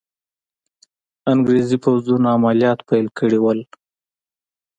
انګریزي 1.31 1.77
پوځونو 1.83 2.27
عملیات 2.35 2.79
پیل 2.89 3.07
کړي 3.19 3.37
وو. 3.41 3.51